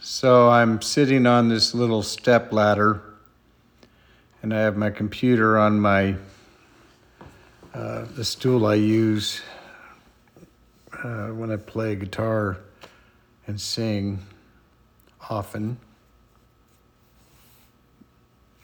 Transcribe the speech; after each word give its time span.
So 0.00 0.48
I'm 0.48 0.82
sitting 0.82 1.26
on 1.26 1.48
this 1.48 1.72
little 1.72 2.02
step 2.02 2.52
ladder, 2.52 3.02
and 4.42 4.52
I 4.52 4.58
have 4.58 4.76
my 4.76 4.90
computer 4.90 5.56
on 5.56 5.78
my 5.78 6.16
uh, 7.72 8.06
the 8.16 8.24
stool 8.24 8.66
I 8.66 8.74
use 8.74 9.42
uh, 11.04 11.28
when 11.28 11.52
I 11.52 11.56
play 11.56 11.94
guitar 11.94 12.56
and 13.46 13.60
sing 13.60 14.18
often. 15.30 15.76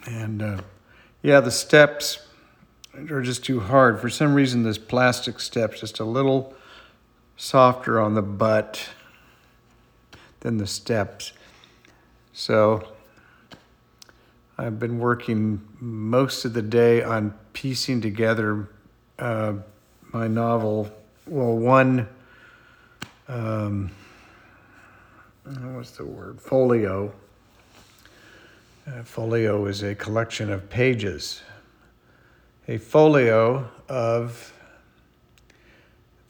And 0.07 0.43
uh, 0.43 0.63
yeah, 1.23 1.39
the 1.39 1.53
steps 1.53 2.27
are 3.11 3.23
just 3.23 3.45
too 3.45 3.61
hard. 3.61 4.01
For 4.01 4.11
some 4.11 4.35
reason, 4.35 4.65
this 4.65 4.79
plastic 4.79 5.39
step's 5.39 5.79
just 5.79 6.01
a 6.01 6.05
little 6.05 6.53
softer 7.37 8.01
on 8.01 8.15
the 8.15 8.23
butt 8.23 8.89
than 10.43 10.59
the 10.59 10.67
steps. 10.67 11.33
So 12.33 12.87
I've 14.59 14.79
been 14.79 14.99
working 14.99 15.63
most 15.81 16.45
of 16.45 16.53
the 16.53 16.63
day 16.63 17.03
on 17.03 17.35
piecing 17.53 18.01
together 18.01 18.69
uh, 19.19 19.55
my 20.13 20.29
novel. 20.29 20.91
Well, 21.27 21.57
one, 21.57 22.09
um, 23.29 23.91
what's 25.45 25.93
the 25.93 26.05
word? 26.05 26.41
Folio. 26.41 27.13
Uh, 28.85 29.05
folio 29.05 29.67
is 29.67 29.85
a 29.85 29.95
collection 29.95 30.51
of 30.51 30.69
pages. 30.69 31.41
A 32.67 32.79
folio 32.79 33.71
of 33.89 34.53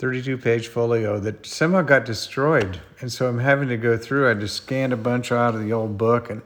32 0.02 0.36
page 0.36 0.66
folio 0.66 1.20
that 1.20 1.46
somehow 1.46 1.80
got 1.80 2.04
destroyed. 2.04 2.80
And 3.00 3.12
so 3.12 3.28
I'm 3.28 3.38
having 3.38 3.68
to 3.68 3.76
go 3.76 3.96
through, 3.96 4.28
I 4.28 4.34
just 4.34 4.56
scanned 4.56 4.92
a 4.92 4.96
bunch 4.96 5.30
out 5.30 5.54
of 5.54 5.62
the 5.62 5.72
old 5.72 5.96
book 5.96 6.28
and 6.28 6.42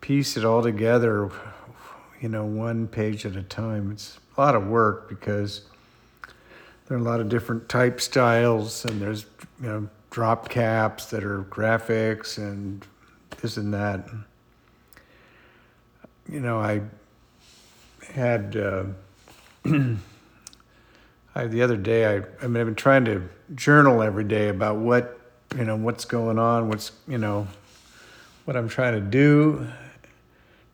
piece 0.00 0.38
it 0.38 0.46
all 0.46 0.62
together, 0.62 1.30
you 2.22 2.30
know, 2.30 2.46
one 2.46 2.88
page 2.88 3.26
at 3.26 3.36
a 3.36 3.42
time. 3.42 3.92
It's 3.92 4.18
a 4.34 4.40
lot 4.40 4.54
of 4.54 4.66
work 4.66 5.10
because 5.10 5.66
there 6.88 6.96
are 6.96 7.00
a 7.00 7.04
lot 7.04 7.20
of 7.20 7.28
different 7.28 7.68
type 7.68 8.00
styles 8.00 8.86
and 8.86 8.98
there's, 8.98 9.26
you 9.60 9.68
know, 9.68 9.88
drop 10.08 10.48
caps 10.48 11.04
that 11.10 11.22
are 11.22 11.42
graphics 11.42 12.38
and 12.38 12.86
this 13.42 13.58
and 13.58 13.74
that. 13.74 14.08
You 16.30 16.40
know, 16.40 16.60
I 16.60 16.80
had. 18.10 18.56
Uh, 18.56 18.84
I, 21.34 21.46
the 21.46 21.62
other 21.62 21.76
day, 21.76 22.06
I, 22.06 22.22
I 22.42 22.46
mean, 22.46 22.60
I've 22.60 22.66
been 22.66 22.74
trying 22.74 23.04
to 23.06 23.28
journal 23.54 24.02
every 24.02 24.24
day 24.24 24.48
about 24.48 24.76
what, 24.76 25.20
you 25.56 25.64
know, 25.64 25.76
what's 25.76 26.04
going 26.04 26.38
on, 26.38 26.68
what's, 26.68 26.92
you 27.08 27.18
know, 27.18 27.48
what 28.44 28.56
I'm 28.56 28.68
trying 28.68 28.94
to 28.94 29.00
do 29.00 29.66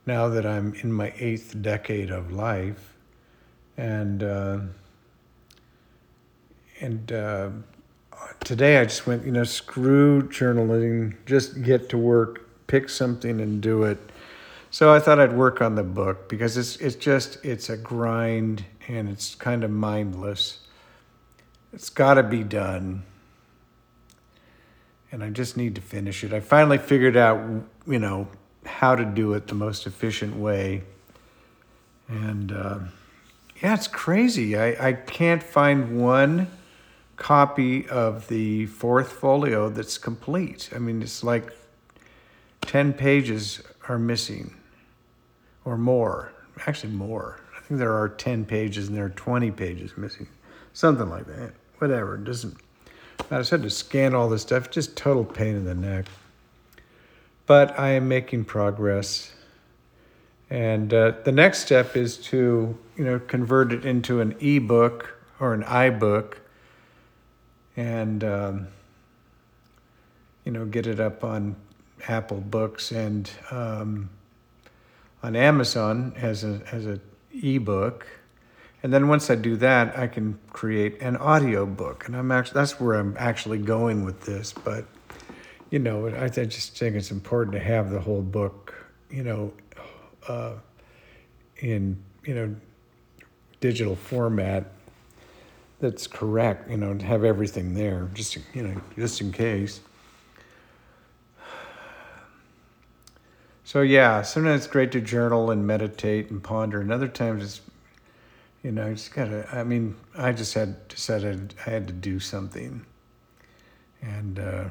now 0.06 0.28
that 0.28 0.44
I'm 0.44 0.74
in 0.74 0.92
my 0.92 1.12
eighth 1.18 1.60
decade 1.62 2.10
of 2.10 2.32
life. 2.32 2.94
And, 3.76 4.22
uh, 4.22 4.58
and 6.80 7.12
uh, 7.12 7.50
today 8.40 8.78
I 8.78 8.84
just 8.84 9.06
went, 9.06 9.24
you 9.24 9.32
know, 9.32 9.44
screw 9.44 10.22
journaling, 10.28 11.16
just 11.26 11.62
get 11.62 11.88
to 11.90 11.98
work, 11.98 12.66
pick 12.66 12.88
something 12.88 13.40
and 13.40 13.60
do 13.62 13.84
it. 13.84 13.98
So 14.70 14.92
I 14.92 15.00
thought 15.00 15.18
I'd 15.18 15.32
work 15.32 15.60
on 15.60 15.74
the 15.74 15.82
book 15.82 16.28
because 16.28 16.56
it's 16.56 16.76
it's 16.76 16.94
just 16.94 17.44
it's 17.44 17.70
a 17.70 17.76
grind 17.76 18.64
and 18.96 19.08
it's 19.08 19.34
kind 19.34 19.62
of 19.62 19.70
mindless. 19.70 20.58
It's 21.72 21.90
got 21.90 22.14
to 22.14 22.22
be 22.22 22.42
done. 22.42 23.04
And 25.12 25.22
I 25.22 25.30
just 25.30 25.56
need 25.56 25.74
to 25.76 25.80
finish 25.80 26.24
it. 26.24 26.32
I 26.32 26.40
finally 26.40 26.78
figured 26.78 27.16
out, 27.16 27.40
you 27.86 27.98
know, 27.98 28.28
how 28.64 28.94
to 28.94 29.04
do 29.04 29.32
it 29.34 29.46
the 29.46 29.54
most 29.54 29.86
efficient 29.86 30.36
way. 30.36 30.82
And 32.08 32.52
uh, 32.52 32.78
yeah, 33.62 33.74
it's 33.74 33.88
crazy. 33.88 34.56
I, 34.56 34.88
I 34.88 34.92
can't 34.92 35.42
find 35.42 36.00
one 36.00 36.48
copy 37.16 37.88
of 37.88 38.28
the 38.28 38.66
fourth 38.66 39.12
folio 39.12 39.68
that's 39.68 39.98
complete. 39.98 40.70
I 40.74 40.78
mean, 40.78 41.02
it's 41.02 41.22
like 41.22 41.52
10 42.62 42.92
pages 42.94 43.62
are 43.88 43.98
missing 43.98 44.56
or 45.64 45.76
more. 45.76 46.32
Actually, 46.66 46.92
more. 46.92 47.40
Think 47.70 47.78
there 47.78 47.96
are 47.96 48.08
10 48.08 48.46
pages 48.46 48.88
and 48.88 48.96
there 48.96 49.04
are 49.04 49.10
20 49.10 49.52
pages 49.52 49.96
missing. 49.96 50.26
Something 50.72 51.08
like 51.08 51.26
that. 51.26 51.52
Whatever. 51.78 52.16
It 52.16 52.24
doesn't. 52.24 52.56
I 53.30 53.38
just 53.38 53.52
had 53.52 53.62
to 53.62 53.70
scan 53.70 54.12
all 54.12 54.28
this 54.28 54.42
stuff. 54.42 54.72
Just 54.72 54.96
total 54.96 55.24
pain 55.24 55.54
in 55.54 55.64
the 55.64 55.76
neck. 55.76 56.06
But 57.46 57.78
I 57.78 57.90
am 57.90 58.08
making 58.08 58.46
progress. 58.46 59.32
And 60.50 60.92
uh, 60.92 61.12
the 61.22 61.30
next 61.30 61.60
step 61.60 61.96
is 61.96 62.16
to, 62.16 62.76
you 62.96 63.04
know, 63.04 63.20
convert 63.20 63.72
it 63.72 63.84
into 63.84 64.20
an 64.20 64.34
ebook 64.40 65.14
or 65.38 65.54
an 65.54 65.62
iBook, 65.62 66.38
and 67.76 68.24
um, 68.24 68.66
you 70.44 70.50
know, 70.50 70.64
get 70.64 70.88
it 70.88 70.98
up 70.98 71.22
on 71.22 71.54
Apple 72.08 72.40
Books 72.40 72.90
and 72.90 73.30
um, 73.52 74.10
on 75.22 75.36
Amazon 75.36 76.14
as 76.16 76.42
a 76.42 76.60
as 76.72 76.84
a 76.84 76.98
ebook. 77.42 78.06
And 78.82 78.92
then 78.92 79.08
once 79.08 79.28
I 79.28 79.34
do 79.34 79.56
that, 79.56 79.98
I 79.98 80.06
can 80.06 80.38
create 80.52 81.00
an 81.02 81.16
audio 81.16 81.66
book. 81.66 82.06
And 82.06 82.16
I'm 82.16 82.32
actually 82.32 82.54
that's 82.54 82.80
where 82.80 82.98
I'm 82.98 83.14
actually 83.18 83.58
going 83.58 84.04
with 84.04 84.22
this. 84.22 84.52
But 84.52 84.86
you 85.70 85.78
know, 85.78 86.08
I, 86.08 86.24
I 86.24 86.28
just 86.28 86.76
think 86.78 86.96
it's 86.96 87.10
important 87.10 87.52
to 87.54 87.60
have 87.60 87.90
the 87.90 88.00
whole 88.00 88.22
book, 88.22 88.74
you 89.10 89.22
know, 89.22 89.52
uh, 90.26 90.54
in 91.58 92.02
you 92.24 92.34
know 92.34 92.54
digital 93.60 93.96
format 93.96 94.72
that's 95.80 96.06
correct. 96.06 96.70
You 96.70 96.76
know, 96.76 96.94
to 96.94 97.04
have 97.04 97.24
everything 97.24 97.74
there, 97.74 98.08
just 98.14 98.36
you 98.54 98.62
know, 98.62 98.80
just 98.96 99.20
in 99.20 99.32
case. 99.32 99.80
So 103.70 103.82
yeah, 103.82 104.22
sometimes 104.22 104.64
it's 104.64 104.66
great 104.66 104.90
to 104.90 105.00
journal 105.00 105.52
and 105.52 105.64
meditate 105.64 106.28
and 106.32 106.42
ponder, 106.42 106.80
and 106.80 106.90
other 106.90 107.06
times 107.06 107.44
it's, 107.44 107.60
you 108.64 108.72
know, 108.72 108.92
just 108.92 109.14
gotta. 109.14 109.48
I 109.52 109.62
mean, 109.62 109.94
I 110.18 110.32
just 110.32 110.54
had 110.54 110.88
decided 110.88 111.54
I 111.64 111.70
had 111.70 111.86
to 111.86 111.92
do 111.92 112.18
something, 112.18 112.84
and 114.02 114.40
uh, 114.40 114.64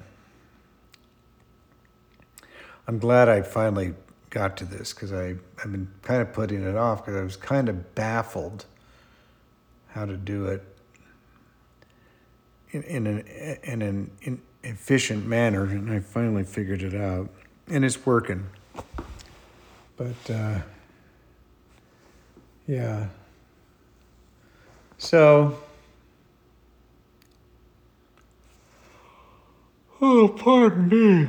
I'm 2.90 3.00
glad 3.00 3.30
I 3.30 3.42
finally 3.42 3.94
got 4.32 4.58
to 4.58 4.66
this 4.66 4.92
because 4.92 5.14
I 5.14 5.36
I've 5.64 5.72
been 5.72 5.90
kind 6.02 6.22
of 6.22 6.34
putting 6.34 6.62
it 6.62 6.76
off 6.76 7.06
because 7.06 7.18
I 7.18 7.24
was 7.24 7.38
kind 7.38 7.70
of 7.70 7.96
baffled 7.96 8.66
how 9.92 10.04
to 10.04 10.18
do 10.18 10.48
it 10.48 10.62
in, 12.72 12.84
in 12.84 13.08
an 13.08 13.20
in 13.64 13.82
an 13.82 14.12
in 14.24 14.42
efficient 14.64 15.26
manner, 15.26 15.64
and 15.64 15.90
I 15.90 16.02
finally 16.02 16.44
figured 16.44 16.84
it 16.84 16.96
out, 16.96 17.30
and 17.70 17.86
it's 17.86 18.06
working. 18.06 18.50
But 20.00 20.34
uh, 20.34 20.60
yeah. 22.70 23.08
So, 24.98 25.60
oh, 30.00 30.30
pardon 30.30 30.88
me. 30.88 31.28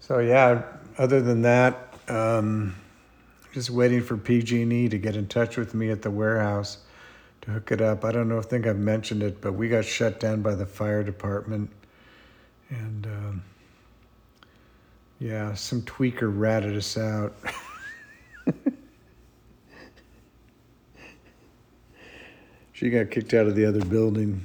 So 0.00 0.18
yeah. 0.18 0.62
Other 0.98 1.22
than 1.22 1.40
that, 1.40 1.94
um, 2.06 2.74
just 3.54 3.70
waiting 3.70 4.02
for 4.02 4.18
PG&E 4.18 4.90
to 4.90 4.98
get 4.98 5.16
in 5.16 5.26
touch 5.26 5.56
with 5.56 5.72
me 5.72 5.88
at 5.88 6.02
the 6.02 6.10
warehouse 6.10 6.80
to 7.40 7.50
hook 7.50 7.72
it 7.72 7.80
up. 7.80 8.04
I 8.04 8.12
don't 8.12 8.28
know. 8.28 8.38
I 8.38 8.42
think 8.42 8.66
I've 8.66 8.76
mentioned 8.76 9.22
it, 9.22 9.40
but 9.40 9.54
we 9.54 9.70
got 9.70 9.86
shut 9.86 10.20
down 10.20 10.42
by 10.42 10.54
the 10.54 10.66
fire 10.66 11.02
department, 11.02 11.70
and. 12.68 13.06
Yeah, 15.22 15.54
some 15.54 15.82
tweaker 15.82 16.36
ratted 16.36 16.76
us 16.76 16.98
out. 16.98 17.32
she 22.72 22.90
got 22.90 23.12
kicked 23.12 23.32
out 23.32 23.46
of 23.46 23.54
the 23.54 23.64
other 23.64 23.84
building. 23.84 24.42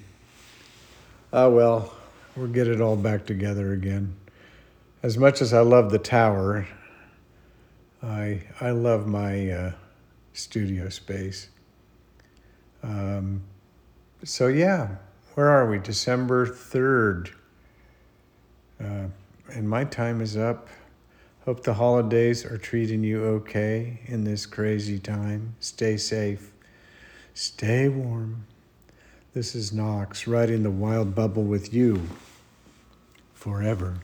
Oh 1.34 1.50
well, 1.50 1.96
we'll 2.36 2.46
get 2.46 2.68
it 2.68 2.80
all 2.80 2.96
back 2.96 3.26
together 3.26 3.74
again. 3.74 4.16
As 5.02 5.18
much 5.18 5.42
as 5.42 5.52
I 5.52 5.62
love 5.62 5.90
the 5.90 5.98
tower, 5.98 6.68
I 8.04 8.44
I 8.62 8.70
love 8.70 9.08
my 9.08 9.50
uh, 9.50 9.72
studio 10.34 10.90
space. 10.90 11.50
Um, 12.84 13.42
so 14.24 14.46
yeah, 14.46 14.98
where 15.34 15.50
are 15.50 15.68
we? 15.68 15.80
December 15.80 16.46
third. 16.46 17.32
Uh, 18.80 19.08
and 19.52 19.70
my 19.70 19.84
time 19.84 20.22
is 20.22 20.36
up. 20.36 20.68
Hope 21.46 21.64
the 21.64 21.76
holidays 21.76 22.46
are 22.46 22.58
treating 22.58 23.04
you 23.04 23.24
okay 23.26 24.02
in 24.06 24.24
this 24.24 24.46
crazy 24.46 25.00
time. 25.00 25.56
Stay 25.60 25.98
safe. 25.98 26.52
Stay 27.34 27.88
warm. 27.88 28.46
This 29.34 29.56
is 29.56 29.72
Knox 29.72 30.28
riding 30.28 30.64
the 30.64 30.72
wild 30.72 31.16
bubble 31.16 31.44
with 31.44 31.74
you 31.74 32.02
forever. 33.34 34.00